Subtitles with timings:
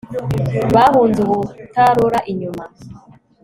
[0.73, 2.63] bahunze ubutarora inyuma